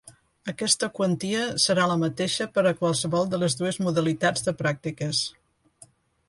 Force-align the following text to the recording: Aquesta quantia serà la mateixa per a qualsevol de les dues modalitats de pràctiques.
Aquesta 0.51 0.87
quantia 0.99 1.43
serà 1.63 1.83
la 1.91 1.97
mateixa 2.03 2.47
per 2.55 2.63
a 2.69 2.71
qualsevol 2.79 3.29
de 3.35 3.41
les 3.43 3.57
dues 3.61 3.79
modalitats 3.89 4.47
de 4.49 4.55
pràctiques. 4.63 5.23